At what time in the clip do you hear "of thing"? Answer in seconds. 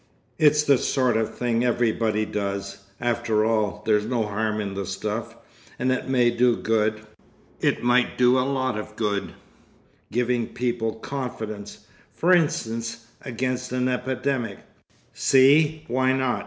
1.15-1.63